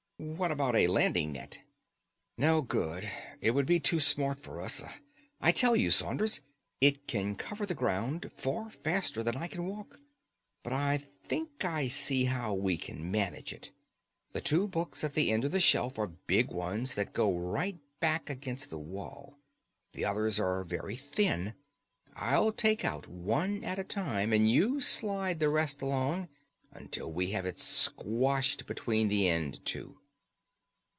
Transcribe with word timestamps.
"What 0.21 0.51
about 0.51 0.75
a 0.75 0.85
landing 0.85 1.31
net?" 1.31 1.57
"No 2.37 2.61
good. 2.61 3.09
It 3.41 3.51
would 3.51 3.65
be 3.65 3.79
too 3.79 3.99
smart 3.99 4.39
for 4.39 4.61
us. 4.61 4.83
I 5.39 5.51
tell 5.51 5.75
you, 5.75 5.89
Saunders, 5.89 6.41
it 6.79 7.07
can 7.07 7.33
cover 7.35 7.65
the 7.65 7.73
ground 7.73 8.31
far 8.37 8.69
faster 8.69 9.23
than 9.23 9.35
I 9.35 9.47
can 9.47 9.65
walk. 9.65 9.99
But 10.61 10.73
I 10.73 10.99
think 11.23 11.65
I 11.65 11.87
see 11.87 12.25
how 12.25 12.53
we 12.53 12.77
can 12.77 13.09
manage 13.09 13.51
it. 13.51 13.71
The 14.31 14.41
two 14.41 14.67
books 14.67 15.03
at 15.03 15.15
the 15.15 15.31
end 15.31 15.43
of 15.43 15.51
the 15.51 15.59
shelf 15.59 15.97
are 15.97 16.05
big 16.27 16.51
ones 16.51 16.93
that 16.93 17.13
go 17.13 17.35
right 17.35 17.79
back 17.99 18.29
against 18.29 18.69
the 18.69 18.77
wall. 18.77 19.39
The 19.93 20.05
others 20.05 20.39
are 20.39 20.63
very 20.63 20.97
thin. 20.97 21.55
I'll 22.15 22.51
take 22.51 22.85
out 22.85 23.07
one 23.07 23.63
at 23.63 23.79
a 23.79 23.83
time, 23.83 24.33
and 24.33 24.47
you 24.47 24.81
slide 24.81 25.39
the 25.39 25.49
rest 25.49 25.81
along 25.81 26.27
until 26.71 27.11
we 27.11 27.31
have 27.31 27.47
it 27.47 27.57
squashed 27.57 28.67
between 28.67 29.07
the 29.07 29.27
end 29.27 29.65
two." 29.65 29.97